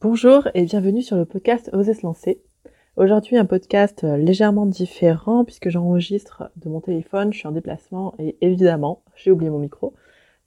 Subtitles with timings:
[0.00, 2.40] Bonjour et bienvenue sur le podcast Oser se lancer.
[2.94, 8.14] Aujourd'hui un podcast euh, légèrement différent puisque j'enregistre de mon téléphone, je suis en déplacement
[8.20, 9.94] et évidemment j'ai oublié mon micro.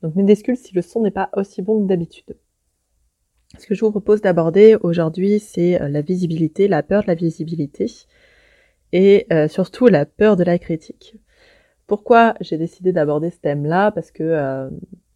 [0.03, 2.37] Donc mes excuses si le son n'est pas aussi bon que d'habitude.
[3.59, 7.15] Ce que je vous propose d'aborder aujourd'hui c'est euh, la visibilité, la peur de la
[7.15, 7.87] visibilité
[8.93, 11.17] et euh, surtout la peur de la critique.
[11.87, 13.91] Pourquoi j'ai décidé d'aborder ce thème-là?
[13.91, 14.69] Parce que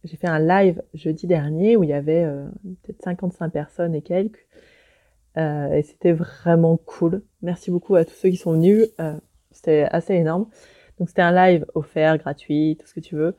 [0.06, 2.46] j'ai fait un live jeudi dernier où il y avait euh,
[2.82, 4.46] peut-être 55 personnes et quelques.
[5.36, 7.22] Euh, et c'était vraiment cool.
[7.42, 8.86] Merci beaucoup à tous ceux qui sont venus.
[9.00, 9.18] Euh,
[9.50, 10.48] c'était assez énorme.
[10.98, 13.36] Donc c'était un live offert, gratuit, tout ce que tu veux.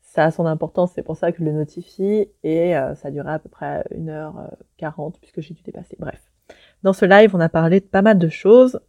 [0.00, 2.28] Ça a son importance, c'est pour ça que je le notifie.
[2.42, 5.96] Et ça duré à peu près 1h40 puisque j'ai dû dépasser.
[5.98, 6.22] Bref.
[6.82, 8.80] Dans ce live, on a parlé de pas mal de choses.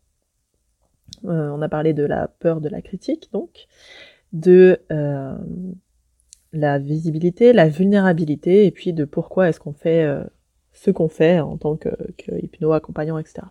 [1.23, 3.67] on a parlé de la peur de la critique, donc,
[4.31, 4.79] de
[6.53, 10.23] la visibilité, la vulnérabilité, et puis de pourquoi est-ce qu'on fait euh,
[10.73, 11.89] ce qu'on fait en tant que,
[12.41, 13.41] hypno, accompagnant, etc.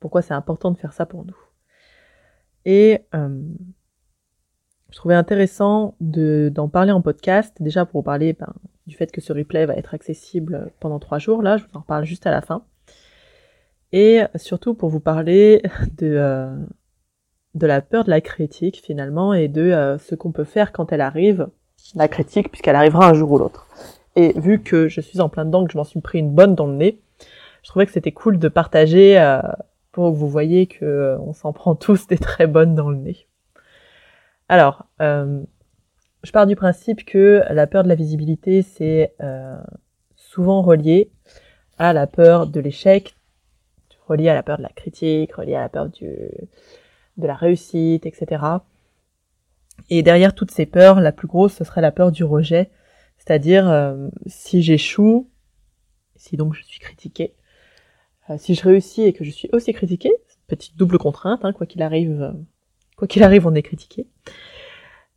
[0.00, 1.36] Pourquoi c'est important de faire ça pour nous.
[2.64, 3.40] Et euh,
[4.90, 8.52] je trouvais intéressant de, d'en parler en podcast, déjà pour vous parler ben,
[8.86, 11.80] du fait que ce replay va être accessible pendant trois jours, là, je vous en
[11.80, 12.64] reparle juste à la fin.
[13.92, 15.62] Et surtout pour vous parler
[15.98, 16.56] de, euh,
[17.54, 21.00] de la peur de la critique finalement et de ce qu'on peut faire quand elle
[21.00, 21.48] arrive
[21.94, 23.66] la critique, puisqu'elle arrivera un jour ou l'autre.
[24.16, 26.54] Et vu que je suis en plein dedans, que je m'en suis pris une bonne
[26.54, 27.00] dans le nez,
[27.62, 29.40] je trouvais que c'était cool de partager euh,
[29.92, 32.96] pour que vous voyez que euh, on s'en prend tous des très bonnes dans le
[32.96, 33.26] nez.
[34.48, 35.42] Alors, euh,
[36.22, 39.14] je pars du principe que la peur de la visibilité, c'est
[40.14, 41.10] souvent relié
[41.78, 43.16] à la peur de l'échec,
[44.06, 46.08] relié à la peur de la critique, relié à la peur du,
[47.16, 48.42] de la réussite, etc.
[49.88, 52.70] Et derrière toutes ces peurs, la plus grosse, ce serait la peur du rejet.
[53.18, 55.30] C'est-à-dire, euh, si j'échoue,
[56.16, 57.34] si donc je suis critiqué,
[58.30, 60.10] euh, si je réussis et que je suis aussi critiqué,
[60.48, 62.32] petite double contrainte, hein, quoi qu'il arrive, euh,
[62.96, 64.06] quoi qu'il arrive, on est critiqué.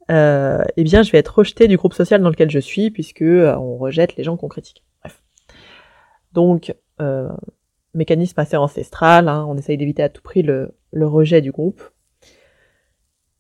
[0.10, 3.78] eh bien, je vais être rejeté du groupe social dans lequel je suis, puisque on
[3.78, 4.84] rejette les gens qu'on critique.
[5.02, 5.22] Bref.
[6.34, 6.76] Donc,
[7.94, 11.82] mécanisme assez ancestral, hein, on essaye d'éviter à tout prix le rejet du groupe.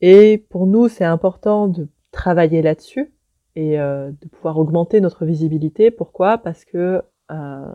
[0.01, 3.11] Et pour nous, c'est important de travailler là-dessus
[3.55, 5.91] et euh, de pouvoir augmenter notre visibilité.
[5.91, 6.37] Pourquoi?
[6.37, 7.01] Parce que
[7.31, 7.73] euh,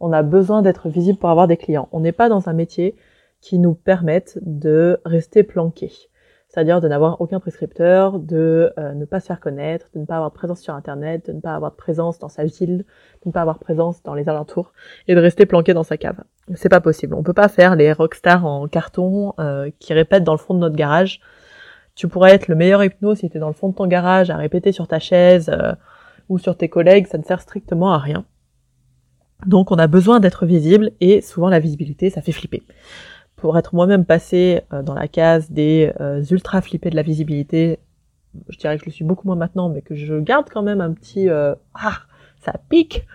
[0.00, 1.88] on a besoin d'être visible pour avoir des clients.
[1.92, 2.96] On n'est pas dans un métier
[3.40, 5.92] qui nous permette de rester planqué.
[6.48, 10.16] C'est-à-dire de n'avoir aucun prescripteur, de euh, ne pas se faire connaître, de ne pas
[10.16, 13.28] avoir de présence sur Internet, de ne pas avoir de présence dans sa ville, de
[13.28, 14.72] ne pas avoir de présence dans les alentours,
[15.08, 16.22] et de rester planqué dans sa cave.
[16.54, 17.14] C'est pas possible.
[17.14, 19.32] On peut pas faire les rockstars en carton
[19.78, 21.20] qui répètent dans le fond de notre garage
[21.94, 24.30] tu pourrais être le meilleur hypno si tu es dans le fond de ton garage
[24.30, 25.72] à répéter sur ta chaise euh,
[26.28, 28.24] ou sur tes collègues, ça ne sert strictement à rien.
[29.46, 32.62] Donc on a besoin d'être visible et souvent la visibilité ça fait flipper.
[33.36, 37.78] Pour être moi-même passé euh, dans la case des euh, ultra flippés de la visibilité,
[38.48, 40.80] je dirais que je le suis beaucoup moins maintenant, mais que je garde quand même
[40.80, 41.98] un petit ah
[42.40, 43.06] ça pique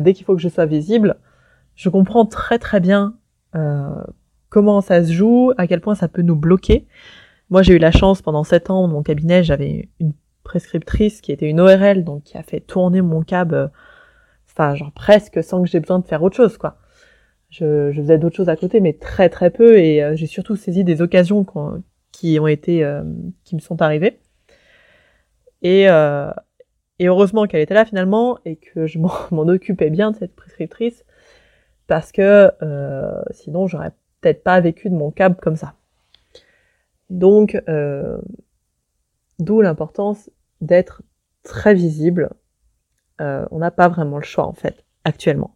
[0.00, 1.16] dès qu'il faut que je sois visible.
[1.74, 3.14] Je comprends très très bien
[4.48, 6.86] comment ça se joue, à quel point ça peut nous bloquer.
[7.52, 11.32] Moi, j'ai eu la chance pendant sept ans, dans mon cabinet, j'avais une prescriptrice qui
[11.32, 13.68] était une ORL, donc qui a fait tourner mon cab, euh,
[14.48, 16.78] enfin, genre presque sans que j'ai besoin de faire autre chose, quoi.
[17.50, 20.56] Je, je faisais d'autres choses à côté, mais très très peu, et euh, j'ai surtout
[20.56, 21.44] saisi des occasions
[22.10, 23.02] qui ont été, euh,
[23.44, 24.18] qui me sont arrivées.
[25.60, 29.12] Et, et heureusement qu'elle était là finalement, et que je m'en
[29.48, 31.04] occupais bien de cette prescriptrice,
[31.86, 32.50] parce que
[33.32, 33.92] sinon j'aurais
[34.22, 35.74] peut-être pas vécu de mon cab comme ça.
[37.12, 38.16] Donc, euh,
[39.38, 40.30] d'où l'importance
[40.62, 41.02] d'être
[41.42, 42.30] très visible.
[43.20, 45.54] Euh, on n'a pas vraiment le choix en fait, actuellement.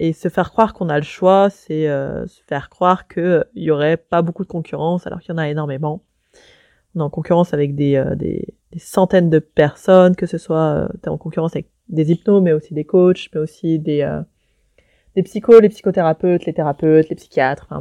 [0.00, 3.70] Et se faire croire qu'on a le choix, c'est euh, se faire croire qu'il y
[3.70, 6.02] aurait pas beaucoup de concurrence alors qu'il y en a énormément.
[6.96, 8.44] On est en concurrence avec des,
[8.78, 13.28] centaines de personnes, que ce soit en concurrence avec des hypnos, mais aussi des coachs,
[13.32, 14.04] mais aussi des,
[15.22, 17.72] psychos, les psychothérapeutes, les thérapeutes, les psychiatres.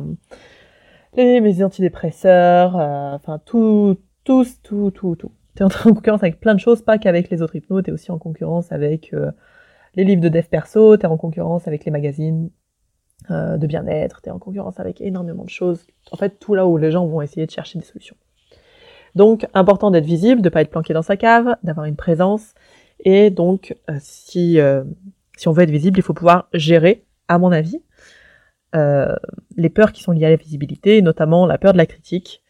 [1.16, 5.32] Les, antidépresseurs, euh, enfin tout, tous, tout, tout, tout.
[5.56, 8.18] T'es en concurrence avec plein de choses, pas qu'avec les autres hypnos, t'es aussi en
[8.18, 9.32] concurrence avec euh,
[9.96, 12.50] les livres de dev perso, t'es en concurrence avec les magazines
[13.30, 15.86] euh, de bien-être, t'es en concurrence avec énormément de choses.
[16.12, 18.16] En fait, tout là où les gens vont essayer de chercher des solutions.
[19.14, 22.54] Donc, important d'être visible, de pas être planqué dans sa cave, d'avoir une présence.
[23.04, 24.58] Et donc, si,
[25.36, 27.82] si on veut être visible, il faut pouvoir gérer, à mon avis,
[28.76, 29.16] euh,
[29.58, 32.42] les peurs qui sont liées à la visibilité, notamment la peur de la critique.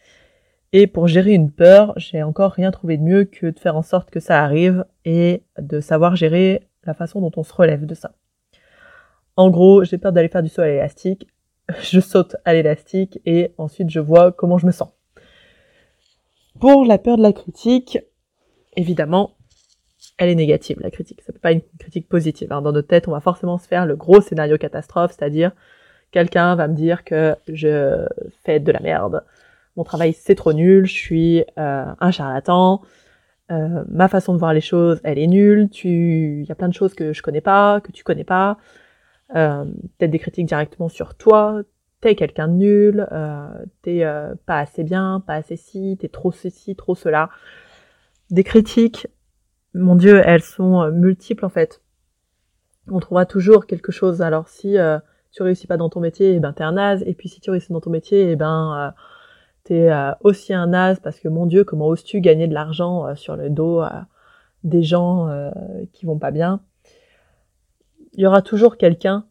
[0.73, 3.81] Et pour gérer une peur, j'ai encore rien trouvé de mieux que de faire en
[3.81, 7.93] sorte que ça arrive et de savoir gérer la façon dont on se relève de
[7.93, 8.13] ça.
[9.35, 11.27] En gros, j'ai peur d'aller faire du saut à l'élastique,
[11.81, 14.89] je saute à l'élastique et ensuite je vois comment je me sens.
[16.59, 17.97] Pour la peur de la critique,
[18.77, 19.35] évidemment,
[20.17, 21.21] elle est négative, la critique.
[21.25, 22.51] Ça peut pas une critique positive.
[22.51, 22.61] Hein.
[22.61, 25.51] Dans notre tête, on va forcément se faire le gros scénario catastrophe, c'est-à-dire
[26.11, 28.05] quelqu'un va me dire que je
[28.43, 29.23] fais de la merde,
[29.75, 32.81] mon travail c'est trop nul, je suis euh, un charlatan,
[33.51, 36.69] euh, ma façon de voir les choses elle est nulle, tu, il y a plein
[36.69, 38.57] de choses que je connais pas, que tu connais pas,
[39.35, 39.65] euh,
[39.97, 41.63] peut-être des critiques directement sur toi,
[42.01, 43.47] t'es quelqu'un de nul, euh,
[43.83, 47.29] t'es euh, pas assez bien, pas assez ci, t'es trop ceci, trop cela.
[48.31, 49.07] Des critiques,
[49.73, 51.81] mon Dieu, elles sont euh, multiples en fait.
[52.87, 54.21] On trouvera toujours quelque chose.
[54.21, 54.75] Alors si
[55.31, 57.03] tu réussis pas dans ton métier, eh ben t'es un naze.
[57.05, 58.93] Et puis si tu réussis dans ton métier, eh ben
[59.63, 59.89] t'es
[60.21, 63.83] aussi un naze parce que mon Dieu, comment oses-tu gagner de l'argent sur le dos
[64.63, 65.51] des gens
[65.93, 66.61] qui vont pas bien?
[68.13, 69.25] Il y aura toujours quelqu'un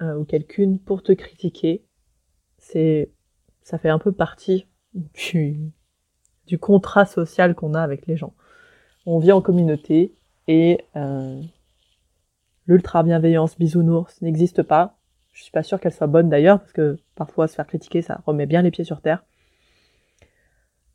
[0.00, 1.84] ou quelqu'une pour te critiquer
[2.58, 3.10] c'est,
[3.62, 5.72] ça fait un peu partie du,
[6.60, 8.34] contrat social qu'on a avec les gens.
[9.06, 10.14] On vit en communauté
[10.48, 11.40] et euh,
[12.66, 14.97] l'ultra bienveillance bisounours n'existe pas.
[15.38, 18.20] Je suis pas sûre qu'elle soit bonne d'ailleurs parce que parfois se faire critiquer ça
[18.26, 19.24] remet bien les pieds sur terre.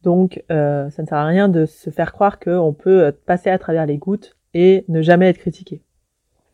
[0.04, 3.58] Donc euh, ça ne sert à rien de se faire croire qu'on peut passer à
[3.58, 5.82] travers les gouttes et ne jamais être critiqué.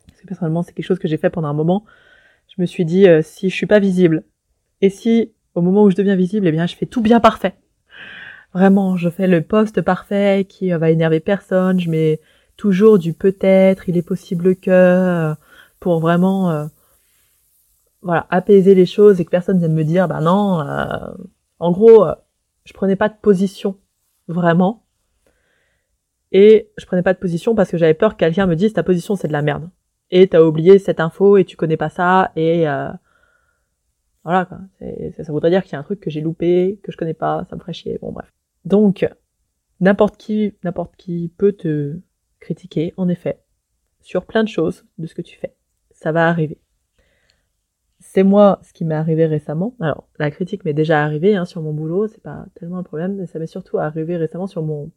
[0.08, 1.84] Parce que personnellement c'est quelque chose que j'ai fait pendant un moment.
[2.56, 4.24] Je me suis dit euh, si je suis pas visible,
[4.82, 7.56] et si, au moment où je deviens visible, eh bien, je fais tout bien parfait.
[8.54, 11.80] Vraiment, je fais le poste parfait qui euh, va énerver personne.
[11.80, 12.20] Je mets
[12.58, 15.36] toujours du peut-être, il est possible que, euh,
[15.80, 16.66] pour vraiment, euh,
[18.02, 20.64] voilà, apaiser les choses et que personne vienne me dire, bah non,
[21.60, 22.06] en gros,
[22.64, 23.78] je prenais pas de position,
[24.28, 24.86] vraiment.
[26.32, 28.84] Et je prenais pas de position parce que j'avais peur que quelqu'un me dise ta
[28.84, 29.70] position c'est de la merde.
[30.12, 32.66] Et t'as oublié cette info et tu connais pas ça et
[34.24, 34.60] voilà, quoi.
[35.18, 37.46] ça voudrait dire qu'il y a un truc que j'ai loupé, que je connais pas,
[37.50, 37.98] ça me ferait chier.
[38.02, 38.32] Bon, bref.
[38.66, 39.08] Donc,
[39.80, 42.00] n'importe qui, n'importe qui peut te
[42.40, 43.42] critiquer, en effet,
[44.02, 45.56] sur plein de choses de ce que tu fais.
[45.92, 46.60] Ça va arriver.
[48.12, 49.76] C'est moi ce qui m'est arrivé récemment.
[49.80, 53.18] Alors, la critique m'est déjà arrivée hein, sur mon boulot, c'est pas tellement un problème,
[53.18, 54.92] mais ça m'est surtout arrivé récemment sur mon,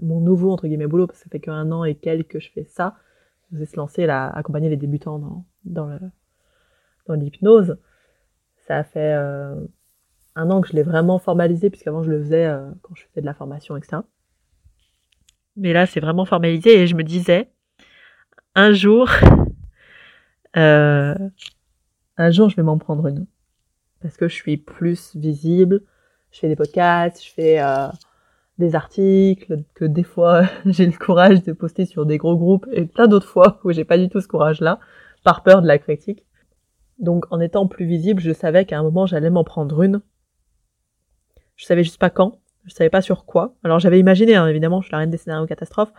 [0.00, 2.50] mon nouveau, entre guillemets, boulot, parce que ça fait qu'un an et quelques que je
[2.50, 2.94] fais ça.
[3.52, 5.98] Je vais se lancer là, accompagner les débutants dans, dans le,
[7.06, 7.78] dans l'hypnose
[8.68, 9.54] ça a fait euh,
[10.36, 13.22] un an que je l'ai vraiment formalisé, puisqu'avant je le faisais euh, quand je faisais
[13.22, 14.02] de la formation, etc.
[15.56, 17.50] Mais là, c'est vraiment formalisé et je me disais,
[18.54, 19.08] un jour,
[20.56, 21.14] euh,
[22.18, 23.26] un jour, je vais m'en prendre une.
[24.02, 25.82] Parce que je suis plus visible,
[26.30, 27.60] je fais des podcasts, je fais
[28.58, 32.84] des articles, que des fois j'ai le courage de poster sur des gros groupes et
[32.84, 34.80] plein d'autres fois où j'ai pas du tout ce courage-là,
[35.24, 36.24] par peur de la critique.
[36.98, 40.00] Donc en étant plus visible, je savais qu'à un moment j'allais m'en prendre une.
[41.56, 43.54] Je savais juste pas quand, je savais pas sur quoi.
[43.64, 45.92] Alors j'avais imaginé, hein, évidemment, je suis la reine des scénarios catastrophes.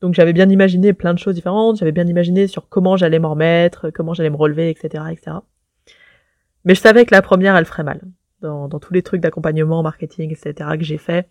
[0.00, 3.30] Donc j'avais bien imaginé plein de choses différentes, j'avais bien imaginé sur comment j'allais m'en
[3.30, 5.38] remettre, comment j'allais me relever, etc., etc.
[6.64, 8.00] Mais je savais que la première, elle ferait mal.
[8.40, 10.70] Dans, tous les trucs d'accompagnement, marketing, etc.
[10.78, 11.28] que j'ai fait,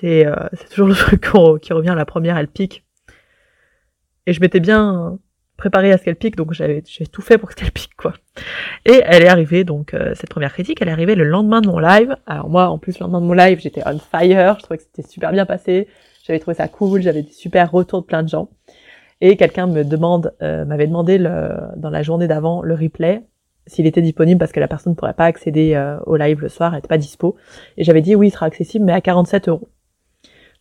[0.00, 0.34] c'est euh,
[0.74, 1.20] toujours le truc
[1.62, 1.94] qui revient.
[1.96, 2.84] La première, elle pique.
[4.26, 5.18] Et je m'étais bien
[5.58, 6.82] préparée à ce qu'elle pique, donc j'avais
[7.12, 8.14] tout fait pour qu'elle pique quoi.
[8.86, 11.66] Et elle est arrivée donc euh, cette première critique, elle est arrivée le lendemain de
[11.66, 12.16] mon live.
[12.26, 14.84] Alors moi en plus le lendemain de mon live j'étais on fire, je trouvais que
[14.84, 15.88] c'était super bien passé,
[16.28, 18.50] j'avais trouvé ça cool, j'avais des super retours de plein de gens.
[19.20, 23.24] Et quelqu'un me demande, euh, m'avait demandé le, dans la journée d'avant le replay
[23.66, 26.48] s'il était disponible parce que la personne ne pourrait pas accéder euh, au live le
[26.48, 27.36] soir, elle était pas dispo.
[27.76, 29.68] Et j'avais dit oui, il sera accessible mais à 47 euros.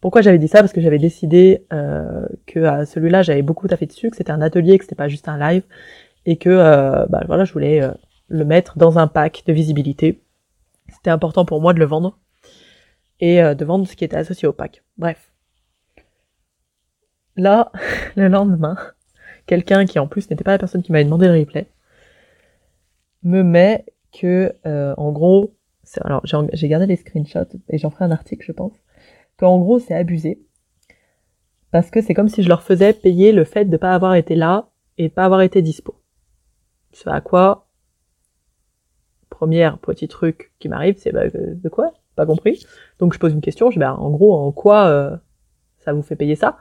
[0.02, 0.60] Pourquoi j'avais dit ça?
[0.60, 4.42] Parce que j'avais décidé euh, que à celui-là j'avais beaucoup taffé dessus, que c'était un
[4.42, 5.64] atelier, que c'était pas juste un live,
[6.26, 7.92] et que euh, bah, voilà, je voulais euh,
[8.28, 10.22] le mettre dans un pack de visibilité.
[10.90, 12.20] C'était important pour moi de le vendre
[13.20, 14.84] et euh, de vendre ce qui était associé au pack.
[14.98, 15.32] Bref.
[17.38, 17.72] Là,
[18.16, 18.76] le lendemain,
[19.46, 21.68] quelqu'un qui en plus n'était pas la personne qui m'avait demandé le replay
[23.24, 25.54] me met que en gros,
[26.02, 28.74] alors j'ai gardé les screenshots et j'en ferai un article je pense
[29.38, 30.42] qu'en gros c'est abusé.
[31.72, 34.36] Parce que c'est comme si je leur faisais payer le fait de pas avoir été
[34.36, 35.96] là et pas avoir été dispo.
[36.92, 37.68] Ce à quoi,
[39.30, 41.94] premier petit truc qui m'arrive, c'est bah, de quoi?
[42.16, 42.66] Pas compris.
[43.00, 45.16] Donc je pose une question, je dis bah, en gros, en quoi euh,
[45.78, 46.58] ça vous fait payer ça?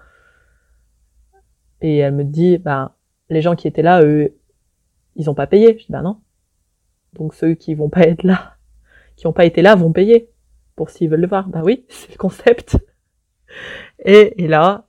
[1.80, 2.96] Et elle me dit, bah,
[3.28, 4.36] les gens qui étaient là, eux,
[5.16, 5.78] ils ont pas payé.
[5.78, 6.20] Je dis bah non.
[7.14, 8.56] Donc ceux qui vont pas être là,
[9.16, 10.30] qui ont pas été là, vont payer
[10.76, 11.48] pour s'ils veulent le voir.
[11.48, 12.76] Bah oui, c'est le concept.
[13.98, 14.86] Et, et là,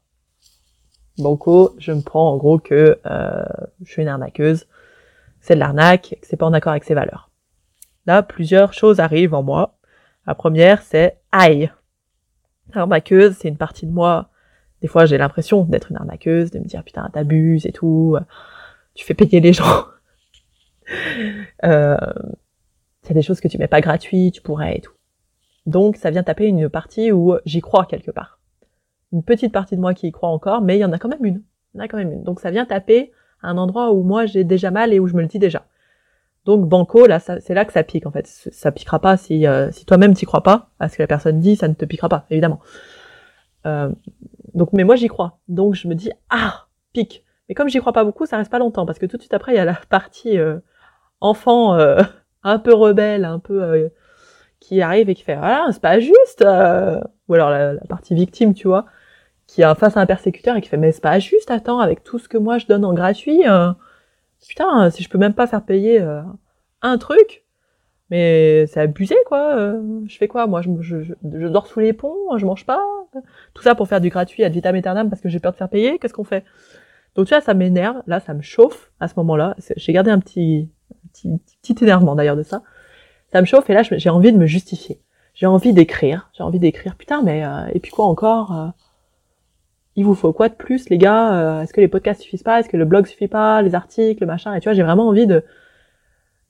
[1.17, 3.45] Banco, je me prends en gros que euh,
[3.83, 4.67] je suis une arnaqueuse,
[5.39, 7.31] c'est de l'arnaque, que c'est pas en accord avec ses valeurs.
[8.05, 9.77] Là, plusieurs choses arrivent en moi.
[10.25, 11.71] La première, c'est aïe.
[12.73, 14.29] Arnaqueuse, c'est une partie de moi.
[14.81, 18.17] Des fois, j'ai l'impression d'être une arnaqueuse, de me dire putain, t'abuses et tout,
[18.93, 19.85] tu fais payer les gens.
[21.63, 21.97] euh,
[23.01, 24.93] c'est des choses que tu mets pas gratuit, tu pourrais et tout.
[25.65, 28.39] Donc, ça vient taper une partie où j'y crois quelque part.
[29.11, 31.09] Une petite partie de moi qui y croit encore, mais il y en a quand
[31.09, 31.43] même une.
[31.73, 32.23] Il y en a quand même une.
[32.23, 35.21] Donc, ça vient taper un endroit où moi j'ai déjà mal et où je me
[35.21, 35.65] le dis déjà.
[36.45, 38.25] Donc banco, là, c'est là que ça pique en fait.
[38.25, 41.41] Ça piquera pas si, euh, si toi-même t'y crois pas à ce que la personne
[41.41, 42.61] dit, ça ne te piquera pas, évidemment.
[43.65, 43.89] Euh,
[44.53, 45.39] donc, mais moi j'y crois.
[45.47, 47.23] Donc je me dis ah pique.
[47.49, 49.33] Mais comme j'y crois pas beaucoup, ça reste pas longtemps parce que tout de suite
[49.33, 50.59] après il y a la partie euh,
[51.21, 52.01] enfant euh,
[52.43, 53.89] un peu rebelle, un peu
[54.59, 56.41] qui arrive et qui fait voilà c'est pas juste.
[56.41, 58.85] Ou alors la, partie victime, tu vois,
[59.47, 61.51] qui est face à un persécuteur et qui fait mais c'est pas juste.
[61.51, 63.43] Attends avec tout ce que moi je donne en gratuit
[64.47, 66.05] putain, si je peux même pas faire payer
[66.81, 67.43] un truc,
[68.09, 69.55] mais c'est abusé quoi.
[69.55, 72.81] Euh, je fais quoi Moi, je, je, je, dors sous les ponts, je mange pas.
[73.53, 75.69] Tout ça pour faire du gratuit ad vitam aeternam parce que j'ai peur de faire
[75.69, 75.99] payer.
[75.99, 76.43] Qu'est-ce qu'on fait?
[77.15, 78.01] Donc tu vois, ça m'énerve.
[78.07, 79.55] Là, ça me chauffe à ce moment-là.
[79.75, 80.69] J'ai gardé un petit,
[81.13, 82.61] petit, petit énervement d'ailleurs de ça.
[83.31, 85.01] Ça me chauffe et là, j'ai envie de me justifier.
[85.33, 86.29] J'ai envie d'écrire.
[86.33, 86.95] J'ai envie d'écrire.
[86.95, 88.73] Putain, mais euh, et puis quoi encore
[89.97, 91.33] il vous faut quoi de plus, les gars?
[91.33, 92.59] Euh, Est-ce que les podcasts suffisent pas?
[92.59, 93.63] Est-ce que le blog suffit pas?
[93.63, 95.43] Les articles, le machin Et tu vois, j'ai vraiment envie de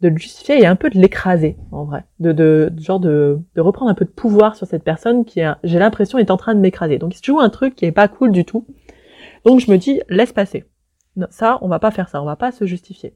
[0.02, 2.04] de le justifier et un peu de l'écraser, en vrai.
[2.20, 5.80] De, de, genre de, de reprendre un peu de pouvoir sur cette personne qui, j'ai
[5.80, 7.00] l'impression, est en train de m'écraser.
[7.00, 8.66] Donc, il se joue un truc qui est pas cool du tout.
[9.46, 10.66] Donc, je me dis, laisse passer.
[11.30, 12.22] Ça, on va pas faire ça.
[12.22, 13.16] On va pas se justifier.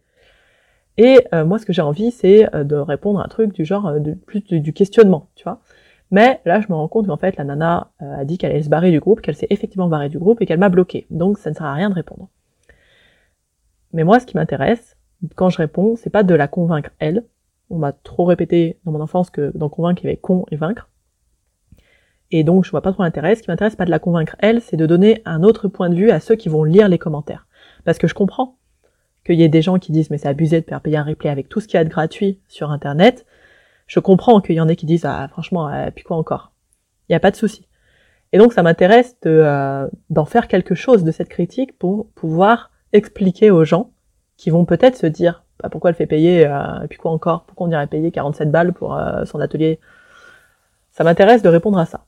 [0.97, 3.65] Et euh, moi, ce que j'ai envie, c'est euh, de répondre à un truc du
[3.65, 5.61] genre, de, plus du questionnement, tu vois.
[6.11, 8.63] Mais là, je me rends compte qu'en fait, la nana euh, a dit qu'elle allait
[8.63, 11.07] se barrer du groupe, qu'elle s'est effectivement barrée du groupe et qu'elle m'a bloqué.
[11.09, 12.29] Donc, ça ne sert à rien de répondre.
[13.93, 14.97] Mais moi, ce qui m'intéresse,
[15.35, 17.25] quand je réponds, c'est pas de la convaincre elle.
[17.69, 20.55] On m'a trop répété dans mon enfance que d'en convaincre, il y avait con et
[20.55, 20.89] vaincre.
[22.31, 23.35] Et donc, je vois pas trop l'intérêt.
[23.35, 25.95] Ce qui m'intéresse, pas de la convaincre elle, c'est de donner un autre point de
[25.95, 27.47] vue à ceux qui vont lire les commentaires.
[27.83, 28.57] Parce que je comprends
[29.25, 31.29] qu'il y ait des gens qui disent, mais c'est abusé de faire payer un replay
[31.29, 33.25] avec tout ce qu'il y a de gratuit sur Internet
[33.91, 36.53] je comprends qu'il y en ait qui disent ah franchement euh, puis quoi encore?
[37.09, 37.67] Il n'y a pas de souci.
[38.31, 42.71] Et donc ça m'intéresse de euh, d'en faire quelque chose de cette critique pour pouvoir
[42.93, 43.91] expliquer aux gens
[44.41, 47.43] qui vont peut-être se dire bah, pourquoi elle fait payer euh, et puis quoi encore?
[47.43, 49.79] Pourquoi on irait payer 47 balles pour son atelier?
[50.91, 52.05] Ça m'intéresse de répondre à ça.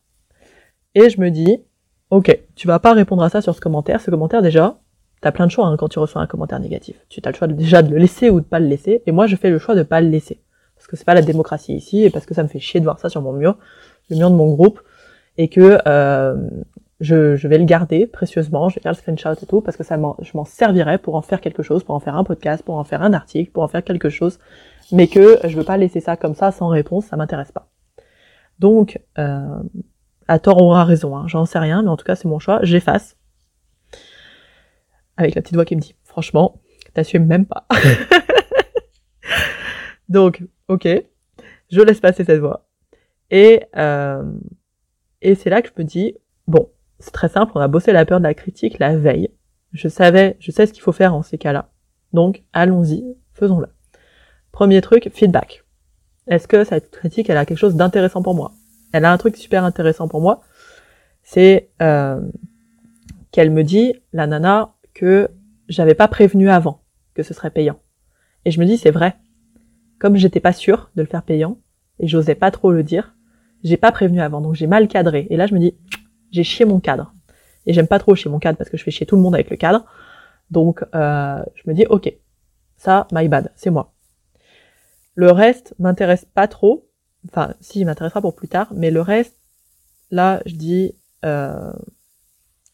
[0.96, 1.64] Et je me dis
[2.10, 4.02] ok tu vas pas répondre à ça sur ce commentaire.
[4.02, 4.80] Ce commentaire déjà
[5.22, 6.98] t'as plein de choix hein, quand tu reçois un commentaire négatif.
[7.10, 9.04] Tu as le choix déjà de le laisser ou de pas le laisser.
[9.06, 10.42] Et moi je fais le choix de pas le laisser
[10.84, 12.86] parce que c'est pas la démocratie ici et parce que ça me fait chier de
[12.86, 13.58] voir ça sur mon mur,
[14.10, 14.82] le mur de mon groupe,
[15.38, 16.36] et que euh,
[17.00, 19.84] je, je, vais le garder précieusement, je vais faire le screenshot et tout, parce que
[19.84, 22.76] ça je m'en servirai pour en faire quelque chose, pour en faire un podcast, pour
[22.76, 24.40] en faire un article, pour en faire quelque chose,
[24.92, 27.70] mais que je veux pas laisser ça comme ça sans réponse, ça m'intéresse pas.
[28.60, 29.60] Donc, euh,
[30.28, 32.40] à tort ou à raison, hein, j'en sais rien, mais en tout cas c'est mon
[32.40, 33.18] choix, j'efface.
[35.18, 36.62] Avec la petite voix qui me dit, franchement,
[36.94, 37.68] t'assumes même pas.
[40.10, 40.88] Donc, ok,
[41.72, 42.68] je laisse passer cette voix.
[43.32, 44.24] Et, euh,
[45.22, 46.16] et c'est là que je me dis,
[46.48, 46.70] bon,
[47.04, 49.30] c'est très simple, on a bossé la peur de la critique la veille.
[49.74, 51.70] Je savais, je sais ce qu'il faut faire en ces cas-là.
[52.14, 53.68] Donc, allons-y, faisons-le.
[54.54, 55.66] Premier truc, feedback.
[56.28, 58.54] Est-ce que cette critique, elle a quelque chose d'intéressant pour moi?
[58.94, 60.44] Elle a un truc super intéressant pour moi.
[61.24, 62.22] C'est euh,
[63.32, 65.30] qu'elle me dit, la nana, que
[65.68, 66.84] j'avais pas prévenu avant
[67.16, 67.80] que ce serait payant.
[68.46, 69.18] Et je me dis, c'est vrai.
[70.00, 71.58] Comme j'étais pas sûre de le faire payant,
[72.00, 73.14] et j'osais pas trop le dire,
[73.64, 75.28] j'ai pas prévenu avant, donc j'ai mal cadré.
[75.30, 75.76] Et là, je me dis,
[76.34, 77.14] j'ai chié mon cadre.
[77.66, 79.36] Et j'aime pas trop chier mon cadre parce que je fais chier tout le monde
[79.36, 79.86] avec le cadre.
[80.52, 82.14] Donc, euh, je me dis, ok,
[82.76, 83.94] ça, my bad, c'est moi.
[85.16, 86.90] Le reste m'intéresse pas trop.
[87.30, 89.38] Enfin, si, il m'intéressera pour plus tard, mais le reste,
[90.12, 91.72] là, je dis, euh,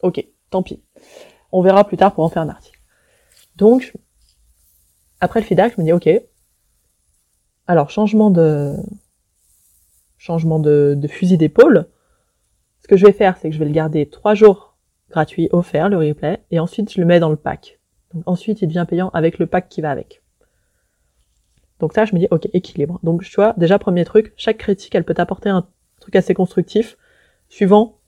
[0.02, 0.82] ok, tant pis.
[1.52, 2.80] On verra plus tard pour en faire un article.
[3.58, 3.94] Donc,
[5.20, 6.10] après le feedback, je me dis, ok,
[7.68, 8.76] alors, changement de
[10.18, 11.88] changement de, fusil d'épaule.
[12.90, 14.76] Que je vais faire, c'est que je vais le garder trois jours
[15.12, 17.80] gratuit offert, le replay, et ensuite je le mets dans le pack.
[18.16, 20.24] Donc ensuite, il devient payant avec le pack qui va avec.
[21.80, 23.00] Donc ça, je me dis, ok, équilibre.
[23.04, 25.68] Donc tu vois, déjà premier truc, chaque critique, elle peut t'apporter un
[26.00, 26.98] truc assez constructif,
[27.48, 28.00] suivant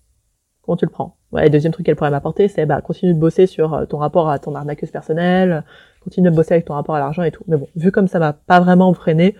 [0.63, 1.15] comment tu le prends.
[1.31, 4.31] Ouais, deuxième truc qu'elle pourrait m'apporter, c'est bah continue de bosser sur euh, ton rapport
[4.31, 5.63] à ton arnaqueuse personnelle,
[5.99, 7.43] continue de bosser avec ton rapport à l'argent et tout.
[7.47, 9.35] Mais bon, vu comme ça m'a pas vraiment freiné,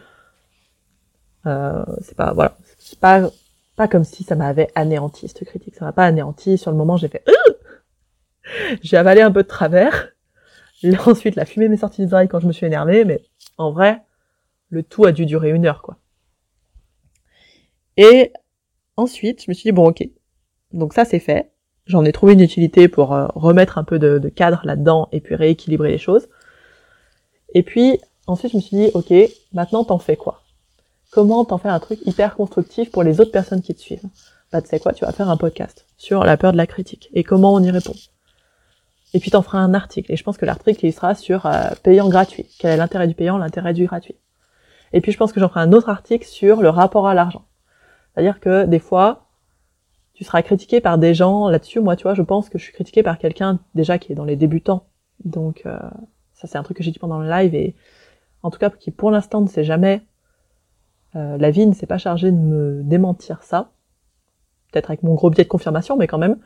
[1.48, 3.32] euh, c'est pas voilà, c'est pas
[3.76, 5.76] pas comme si ça m'avait anéanti cette critique.
[5.76, 6.58] Ça m'a pas anéanti.
[6.58, 7.54] Sur le moment, j'ai fait, euh
[8.82, 10.10] j'ai avalé un peu de travers.
[11.06, 13.22] Ensuite, la fumée m'est sortie des oreilles quand je me suis énervée, mais
[13.58, 14.02] en vrai,
[14.70, 15.98] le tout a dû durer une heure, quoi.
[17.98, 18.32] Et
[18.98, 20.08] ensuite, je me suis dit, bon, ok.
[20.72, 21.52] Donc ça, c'est fait.
[21.86, 25.20] J'en ai trouvé une utilité pour euh, remettre un peu de, de cadre là-dedans et
[25.20, 26.30] puis rééquilibrer les choses.
[27.54, 29.14] Et puis, ensuite, je me suis dit, ok,
[29.54, 30.42] maintenant, t'en fais quoi?
[31.12, 34.06] Comment t'en faire un truc hyper constructif pour les autres personnes qui te suivent?
[34.50, 37.10] Bah, tu sais quoi, tu vas faire un podcast sur la peur de la critique
[37.14, 37.96] et comment on y répond.
[39.14, 40.10] Et puis t'en feras un article.
[40.14, 42.48] Et je pense que l'article, il sera sur euh, payant gratuit.
[42.60, 44.16] Quel est l'intérêt du payant, l'intérêt du gratuit.
[44.94, 47.44] Et puis je pense que j'en ferai un autre article sur le rapport à l'argent.
[48.14, 49.28] C'est-à-dire que des fois,
[50.14, 51.82] tu seras critiqué par des gens là-dessus.
[51.82, 54.24] Moi, tu vois, je pense que je suis critiqué par quelqu'un déjà qui est dans
[54.24, 54.86] les débutants.
[55.26, 55.78] Donc euh,
[56.36, 57.76] ça, c'est un truc que j'ai dit pendant le live et
[58.44, 60.04] en tout cas qui pour l'instant ne sait jamais.
[61.16, 63.72] Euh, la vie ne s'est pas chargée de me démentir ça.
[64.72, 66.38] Peut-être avec mon gros biais de confirmation, mais quand même.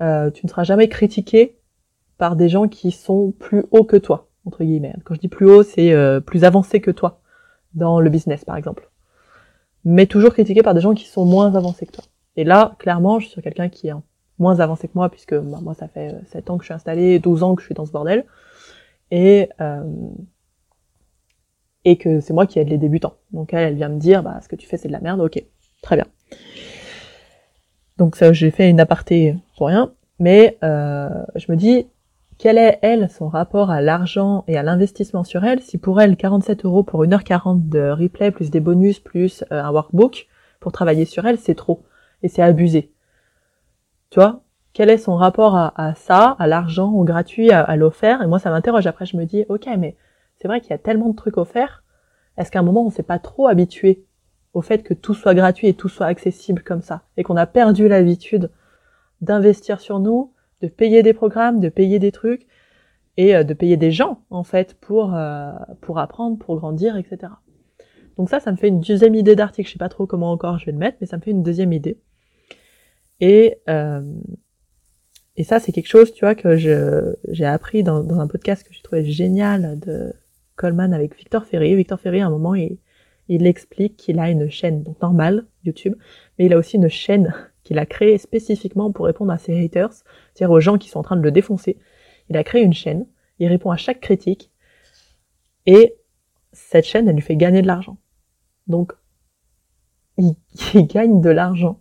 [0.00, 1.58] Euh, tu ne seras jamais critiqué
[2.18, 4.94] par des gens qui sont plus hauts que toi, entre guillemets.
[5.04, 7.20] Quand je dis plus haut, c'est euh, plus avancé que toi
[7.74, 8.90] dans le business, par exemple.
[9.84, 12.04] Mais toujours critiqué par des gens qui sont moins avancés que toi.
[12.36, 13.92] Et là, clairement, je suis sur quelqu'un qui est
[14.38, 16.74] moins avancé que moi, puisque bah, moi, ça fait 7 euh, ans que je suis
[16.74, 18.24] installée, 12 ans que je suis dans ce bordel.
[19.10, 19.48] Et,
[21.84, 23.14] et que c'est moi qui aide les débutants.
[23.32, 25.20] Donc elle, elle vient me dire, bah, ce que tu fais, c'est de la merde,
[25.20, 25.42] ok,
[25.82, 26.06] très bien.
[27.96, 31.86] Donc ça, j'ai fait une aparté pour rien, mais euh, je me dis,
[32.38, 35.60] quel est, elle, son rapport à l'argent et à l'investissement sur elle?
[35.60, 39.72] Si pour elle, 47 euros pour 1h40 de replay, plus des bonus, plus euh, un
[39.72, 40.28] workbook,
[40.60, 41.82] pour travailler sur elle, c'est trop.
[42.22, 42.92] Et c'est abusé.
[44.10, 44.42] Tu vois?
[44.72, 48.22] Quel est son rapport à, ça, à l'argent, au gratuit, à, l'offert?
[48.22, 48.86] Et moi, ça m'interroge.
[48.86, 49.96] Après, je me dis, ok, mais
[50.40, 51.82] c'est vrai qu'il y a tellement de trucs offerts.
[52.36, 54.04] Est-ce qu'à un moment, on s'est pas trop habitué
[54.54, 57.46] au fait que tout soit gratuit et tout soit accessible comme ça Et qu'on a
[57.46, 58.50] perdu l'habitude
[59.20, 62.46] d'investir sur nous, de payer des programmes, de payer des trucs
[63.16, 67.32] et euh, de payer des gens en fait pour euh, pour apprendre, pour grandir, etc.
[68.16, 69.68] Donc ça, ça me fait une deuxième idée d'article.
[69.68, 71.42] Je sais pas trop comment encore je vais le mettre, mais ça me fait une
[71.42, 71.98] deuxième idée.
[73.20, 74.02] Et euh,
[75.36, 78.74] et ça, c'est quelque chose, tu vois, que j'ai appris dans, dans un podcast que
[78.74, 80.12] j'ai trouvé génial de
[80.58, 81.74] Coleman avec Victor Ferry.
[81.74, 82.78] Victor Ferry, à un moment, il,
[83.28, 85.94] il explique qu'il a une chaîne, donc normale, YouTube,
[86.38, 89.92] mais il a aussi une chaîne qu'il a créé spécifiquement pour répondre à ses haters,
[89.92, 91.78] c'est-à-dire aux gens qui sont en train de le défoncer.
[92.28, 93.06] Il a créé une chaîne,
[93.38, 94.50] il répond à chaque critique,
[95.66, 95.96] et
[96.52, 97.98] cette chaîne, elle lui fait gagner de l'argent.
[98.66, 98.92] Donc,
[100.16, 100.34] il,
[100.86, 101.80] gagne de l'argent,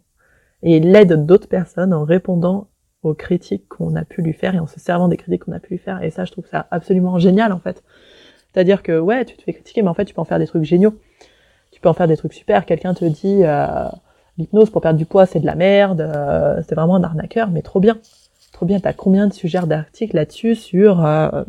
[0.62, 2.70] et il aide d'autres personnes en répondant
[3.04, 5.60] aux critiques qu'on a pu lui faire et en se servant des critiques qu'on a
[5.60, 6.04] pu lui faire.
[6.04, 7.84] Et ça, je trouve ça absolument génial, en fait.
[8.58, 10.48] C'est-à-dire que, ouais, tu te fais critiquer, mais en fait, tu peux en faire des
[10.48, 10.98] trucs géniaux.
[11.70, 12.66] Tu peux en faire des trucs super.
[12.66, 13.88] Quelqu'un te dit, euh,
[14.40, 17.62] l'hypnose pour perdre du poids, c'est de la merde, euh, c'est vraiment un arnaqueur, mais
[17.62, 18.00] trop bien.
[18.54, 21.44] Trop bien, t'as combien de sujets d'articles là-dessus sur euh,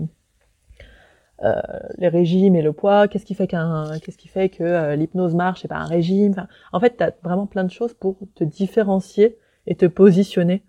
[1.44, 1.62] euh,
[1.96, 5.64] les régimes et le poids, qu'est-ce qui fait qu'un qu'est-ce qui fait que l'hypnose marche
[5.64, 6.32] et pas un régime?
[6.32, 10.62] Enfin, en fait, t'as vraiment plein de choses pour te différencier et te positionner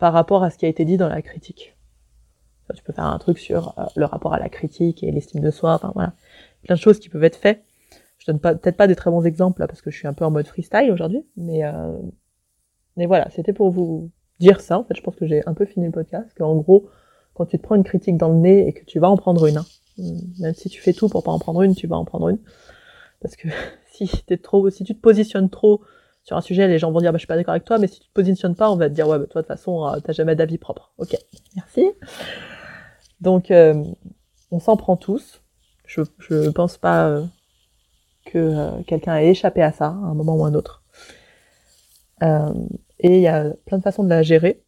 [0.00, 1.73] par rapport à ce qui a été dit dans la critique.
[2.74, 5.74] Tu peux faire un truc sur le rapport à la critique et l'estime de soi,
[5.74, 6.14] enfin voilà.
[6.62, 7.62] Plein de choses qui peuvent être faites
[8.24, 10.24] je donne pas peut-être pas des très bons exemples parce que je suis un peu
[10.24, 11.92] en mode freestyle aujourd'hui, mais euh,
[12.96, 14.78] mais voilà, c'était pour vous dire ça.
[14.78, 16.30] En fait, je pense que j'ai un peu fini le podcast.
[16.36, 16.88] Qu'en gros,
[17.34, 19.46] quand tu te prends une critique dans le nez et que tu vas en prendre
[19.46, 19.66] une, hein,
[20.38, 22.38] même si tu fais tout pour pas en prendre une, tu vas en prendre une,
[23.20, 23.48] parce que
[23.92, 25.82] si t'es trop, si tu te positionnes trop
[26.24, 27.86] sur un sujet, les gens vont dire bah je suis pas d'accord avec toi, mais
[27.86, 29.86] si tu te positionnes pas, on va te dire ouais bah toi de toute façon
[29.86, 30.92] euh, t'as jamais d'avis propre.
[30.98, 31.14] Ok,
[31.54, 31.92] merci.
[33.20, 33.84] Donc euh,
[34.50, 35.42] on s'en prend tous.
[35.86, 37.24] Je je pense pas euh,
[38.24, 40.82] que euh, quelqu'un ait échappé à ça à un moment ou un autre.
[42.22, 42.54] Euh,
[43.00, 44.64] et il y a plein de façons de la gérer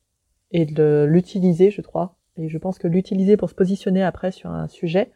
[0.50, 2.16] et de l'utiliser, je crois.
[2.36, 5.10] Et je pense que l'utiliser pour se positionner après sur un sujet,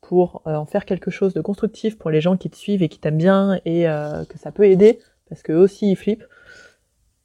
[0.00, 2.98] pour en faire quelque chose de constructif pour les gens qui te suivent et qui
[2.98, 4.98] t'aiment bien et que ça peut aider,
[5.30, 6.26] parce qu'eux aussi ils flippent,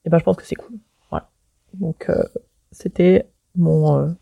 [0.06, 0.78] et ben je pense que c'est cool.
[1.10, 1.30] Voilà.
[1.74, 2.10] Donc
[2.72, 4.16] c'était mon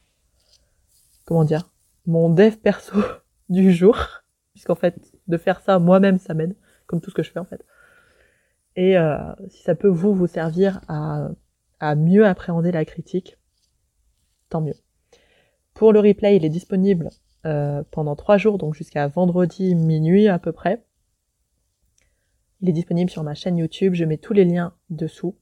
[1.25, 1.69] comment dire
[2.05, 2.97] mon dev perso
[3.49, 3.97] du jour,
[4.53, 6.55] puisqu'en fait de faire ça moi-même, ça m'aide,
[6.87, 7.63] comme tout ce que je fais en fait.
[8.75, 9.17] Et euh,
[9.49, 11.29] si ça peut vous vous servir à,
[11.79, 13.37] à mieux appréhender la critique,
[14.49, 14.75] tant mieux.
[15.73, 17.09] Pour le replay, il est disponible
[17.45, 20.83] euh, pendant trois jours, donc jusqu'à vendredi minuit à peu près.
[22.63, 25.35] Il est disponible sur ma chaîne YouTube, je mets tous les liens dessous.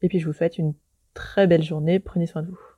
[0.00, 0.72] Et puis je vous souhaite une
[1.12, 2.69] très belle journée, prenez soin de vous.